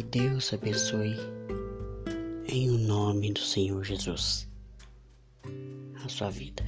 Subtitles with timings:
[0.00, 1.14] Que Deus abençoe.
[2.48, 4.48] Em o nome do Senhor Jesus.
[6.02, 6.64] A sua vida.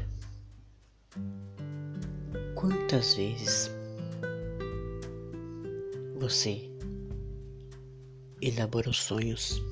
[2.55, 3.71] Quantas vezes
[6.19, 6.71] você
[8.43, 9.63] elaborou sonhos,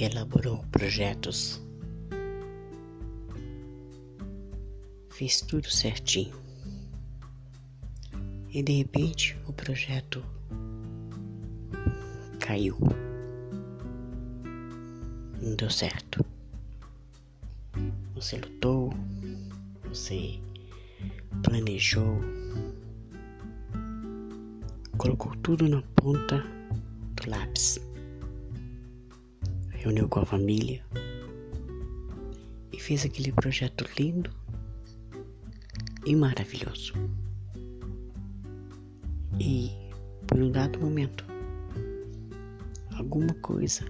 [0.00, 1.60] elaborou projetos,
[5.10, 6.40] fez tudo certinho?
[8.48, 10.31] E de repente o projeto
[12.52, 12.76] caiu.
[15.40, 16.22] Não deu certo.
[18.14, 18.92] Você lutou,
[19.88, 20.38] você
[21.42, 22.20] planejou,
[24.98, 26.44] colocou tudo na ponta
[27.16, 27.80] do lápis,
[29.70, 30.84] reuniu com a família
[32.70, 34.30] e fez aquele projeto lindo
[36.04, 36.92] e maravilhoso.
[39.40, 39.72] E
[40.26, 41.31] por um dado momento,
[43.12, 43.84] alguma coisa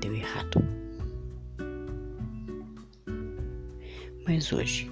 [0.00, 0.60] deu errado.
[4.24, 4.88] Mas hoje,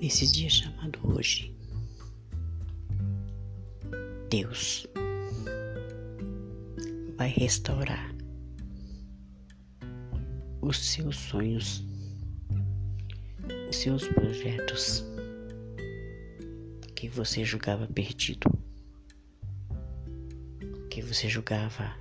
[0.00, 1.52] nesse dia chamado hoje,
[4.28, 4.86] Deus
[7.16, 8.14] vai restaurar
[10.62, 11.84] os seus sonhos,
[13.68, 15.04] os seus projetos
[16.94, 18.59] que você julgava perdido,
[20.90, 21.96] que você julgava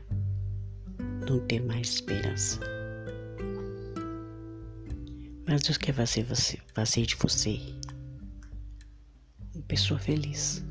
[1.27, 2.59] não ter mais esperança.
[5.47, 7.59] Mas Deus quer fazer, você, fazer de você
[9.55, 10.63] uma pessoa feliz,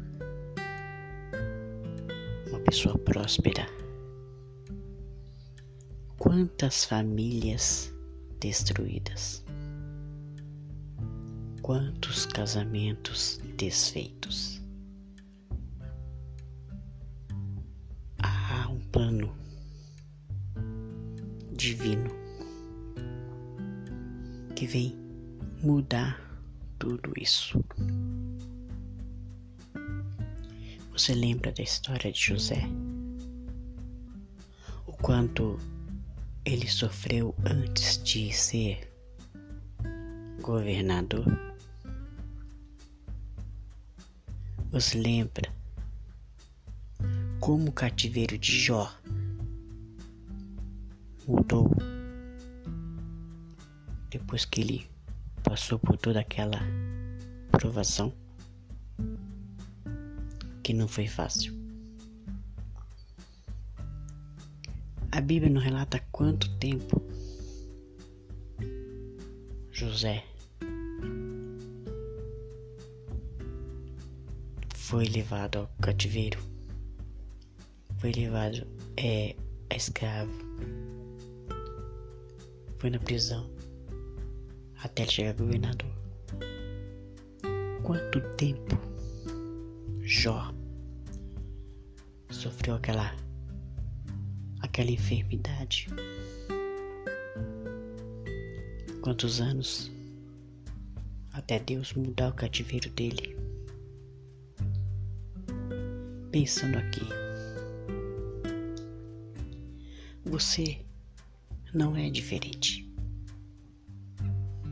[2.48, 3.66] uma pessoa próspera.
[6.18, 7.92] Quantas famílias
[8.40, 9.44] destruídas
[11.68, 14.57] quantos casamentos desfeitos.
[18.98, 19.32] Plano
[21.52, 22.10] divino
[24.56, 24.92] que vem
[25.62, 26.20] mudar
[26.80, 27.64] tudo isso.
[30.90, 32.60] Você lembra da história de José?
[34.84, 35.56] O quanto
[36.44, 38.92] ele sofreu antes de ser
[40.42, 41.24] governador?
[44.72, 45.57] Você lembra
[47.48, 48.94] como o cativeiro de Jó
[51.26, 51.70] mudou
[54.10, 54.86] depois que ele
[55.42, 56.60] passou por toda aquela
[57.50, 58.12] provação
[60.62, 61.54] que não foi fácil.
[65.10, 67.00] A Bíblia não relata quanto tempo
[69.72, 70.22] José
[74.74, 76.47] foi levado ao cativeiro,
[77.98, 78.66] foi levado
[78.96, 79.34] é,
[79.70, 80.32] a escravo,
[82.78, 83.50] foi na prisão
[84.82, 85.90] até chegar governador.
[87.82, 88.78] Quanto tempo
[90.02, 90.52] Jó
[92.30, 93.14] sofreu aquela
[94.60, 95.88] aquela enfermidade?
[99.02, 99.90] Quantos anos
[101.32, 103.38] até Deus mudar o cativeiro dele?
[106.30, 107.27] pensando aqui.
[110.28, 110.78] Você
[111.74, 112.88] não é diferente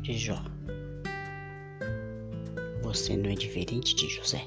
[0.02, 0.42] de Jó.
[2.82, 4.46] Você não é diferente de José.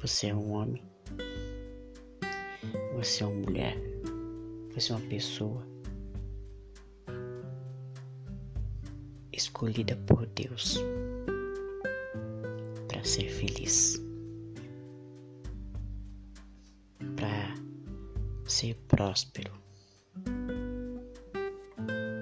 [0.00, 0.82] Você é um homem.
[2.94, 3.76] Você é uma mulher.
[4.74, 5.66] Você é uma pessoa
[9.32, 10.78] escolhida por Deus
[13.06, 14.02] ser feliz,
[18.56, 19.52] ser próspero,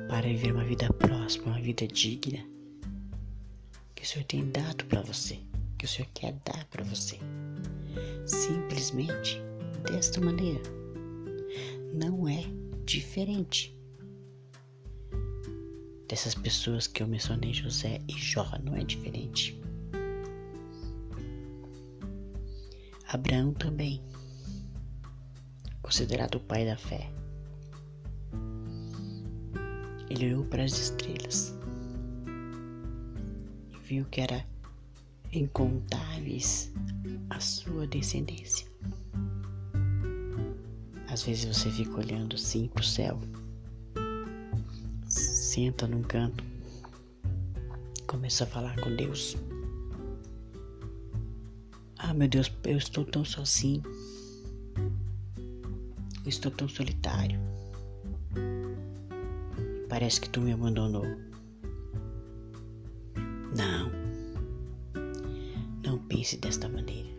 [0.09, 2.45] para viver uma vida próspera, uma vida digna
[3.95, 5.39] que o Senhor tem dado para você,
[5.79, 7.21] que o Senhor quer dar para você.
[8.27, 9.41] Simplesmente
[9.85, 10.61] desta maneira.
[11.95, 12.43] Não é
[12.85, 13.73] diferente
[16.09, 19.63] dessas pessoas que eu mencionei, José e Jó, não é diferente.
[23.07, 24.03] Abraão também,
[25.85, 27.11] considerado o pai da fé.
[30.09, 31.55] Ele olhou para as estrelas
[33.71, 34.43] e viu que era
[35.31, 36.73] incontáveis
[37.29, 38.67] a sua descendência.
[41.09, 43.21] Às vezes você fica olhando assim para o céu,
[45.07, 46.43] senta num canto
[48.07, 49.37] começa a falar com Deus.
[51.99, 53.83] Ah, meu Deus, eu estou tão sozinho.
[56.27, 57.39] Estou tão solitário.
[59.89, 61.05] Parece que tu me abandonou.
[63.55, 63.91] Não.
[65.85, 67.11] Não pense desta maneira.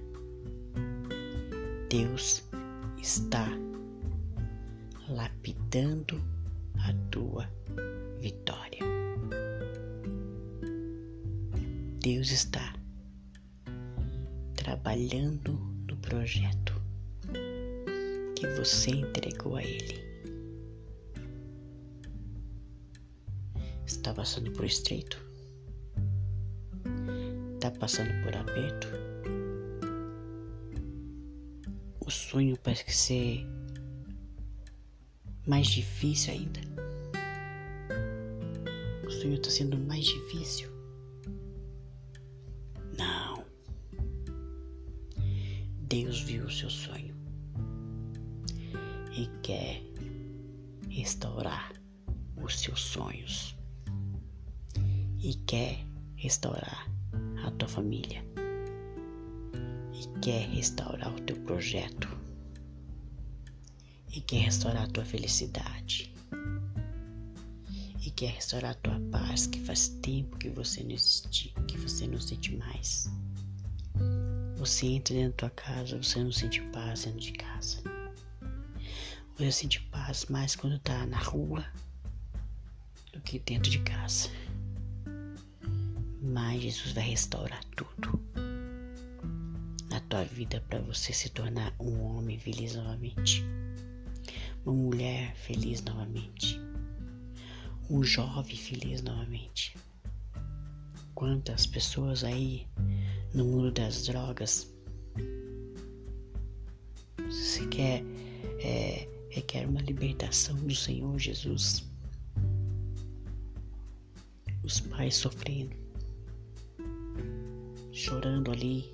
[1.89, 2.43] Deus
[2.99, 3.47] está
[5.07, 6.19] lapidando
[6.79, 7.47] a tua
[8.19, 8.83] vitória.
[12.01, 12.73] Deus está
[14.55, 15.53] trabalhando
[15.87, 16.64] no projeto
[18.35, 20.03] que você entregou a Ele.
[23.85, 25.17] Está passando por estreito?
[27.55, 28.87] Está passando por aperto?
[32.05, 33.47] O sonho parece ser
[35.47, 36.59] mais difícil ainda.
[39.07, 40.69] O sonho está sendo mais difícil.
[42.97, 43.45] Não.
[45.87, 47.04] Deus viu o seu sonho
[49.15, 49.81] e quer
[50.89, 51.71] restaurar
[52.43, 53.55] os seus sonhos
[55.19, 55.85] e quer
[56.15, 56.91] restaurar
[57.45, 58.23] a tua família
[59.93, 62.09] e quer restaurar o teu projeto
[64.13, 66.13] e quer restaurar a tua felicidade
[68.05, 72.05] e quer restaurar a tua paz que faz tempo que você não existe, que você
[72.05, 73.09] não sente mais.
[74.57, 77.81] Você entra dentro da tua casa, você não sente paz dentro de casa.
[79.37, 81.65] Você sente paz mais quando tá na rua
[83.11, 84.29] do que dentro de casa.
[86.21, 88.21] Mas Jesus vai restaurar tudo
[89.89, 93.43] na tua vida para você se tornar um homem feliz novamente
[94.65, 96.59] uma mulher feliz novamente,
[97.89, 99.77] um jovem feliz novamente.
[101.13, 102.67] Quantas pessoas aí
[103.33, 104.73] no mundo das drogas
[107.29, 108.03] se quer
[108.59, 111.85] é, requer uma libertação do Senhor Jesus.
[114.63, 115.75] Os pais sofrendo,
[117.91, 118.93] chorando ali,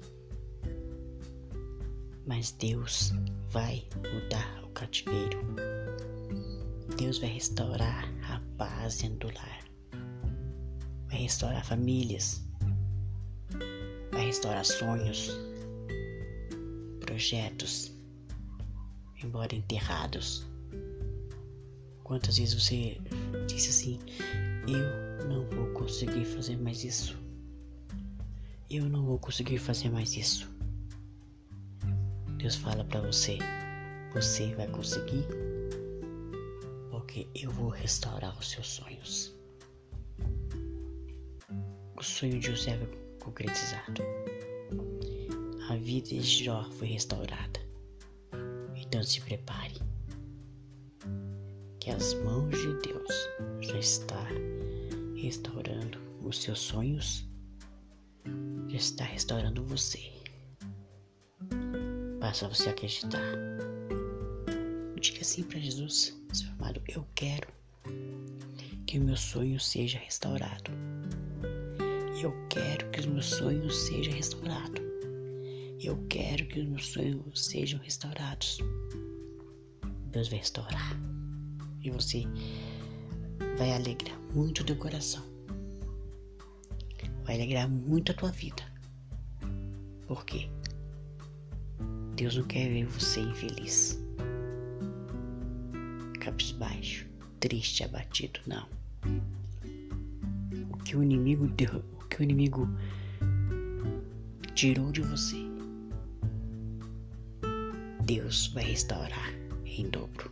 [2.26, 3.14] mas Deus
[3.52, 5.40] vai mudar cativeiro.
[6.98, 9.64] Deus vai restaurar a paz dentro do lar.
[11.08, 12.44] Vai restaurar famílias.
[14.12, 15.30] Vai restaurar sonhos,
[17.00, 17.91] projetos,
[19.24, 20.46] embora enterrados.
[22.04, 22.98] Quantas vezes você
[23.48, 24.00] disse assim:
[24.68, 27.18] Eu não vou conseguir fazer mais isso.
[28.70, 30.50] Eu não vou conseguir fazer mais isso.
[32.38, 33.38] Deus fala para você:
[34.14, 35.26] você vai conseguir,
[36.90, 39.34] porque eu vou restaurar os seus sonhos.
[41.96, 42.88] O sonho de José foi
[43.20, 44.02] concretizado.
[45.70, 47.61] A vida de Jó foi restaurada.
[48.92, 49.76] Então se prepare,
[51.80, 53.30] que as mãos de Deus
[53.62, 54.28] já está
[55.16, 57.26] restaurando os seus sonhos,
[58.68, 60.12] já está restaurando você.
[62.20, 63.22] Basta você acreditar.
[65.00, 67.48] Diga assim para Jesus, seu amado, eu quero
[68.88, 70.70] que o meu sonho seja restaurado.
[72.22, 74.91] Eu quero que os meus sonhos sejam restaurados.
[75.84, 78.60] Eu quero que os meus sonhos sejam restaurados.
[80.12, 80.96] Deus vai restaurar.
[81.82, 82.24] E você
[83.58, 85.24] vai alegrar muito o teu coração.
[87.24, 88.62] Vai alegrar muito a tua vida.
[90.06, 90.48] Por quê?
[92.16, 94.00] Deus não quer ver você infeliz
[96.20, 97.08] cabisbaixo,
[97.40, 98.68] triste, abatido, não.
[100.72, 102.70] O que o inimigo deu, o que o inimigo
[104.54, 105.51] tirou de você,
[108.14, 109.34] Deus vai restaurar
[109.66, 110.30] em dobro.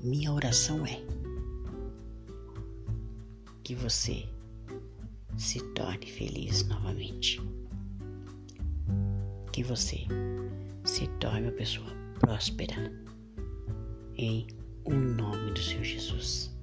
[0.00, 1.02] Minha oração é
[3.64, 4.24] que você
[5.36, 7.40] se torne feliz novamente.
[9.52, 10.06] Que você
[10.84, 11.90] se torne uma pessoa
[12.20, 12.92] próspera
[14.14, 14.46] em
[14.84, 16.56] o nome do Senhor Jesus.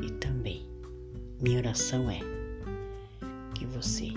[0.00, 0.64] E também,
[1.42, 2.20] minha oração é
[3.56, 4.12] que você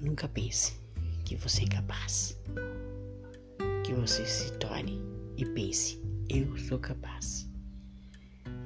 [0.00, 0.83] nunca pense
[1.24, 2.38] que você é capaz.
[3.84, 5.00] Que você se torne
[5.36, 7.50] e pense, eu sou capaz.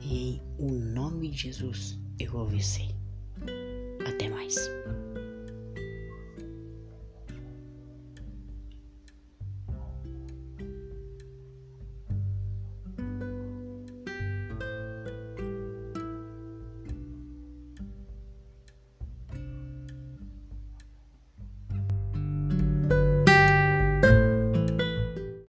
[0.00, 2.88] E em o nome de Jesus eu vou vencer.
[4.06, 4.56] Até mais.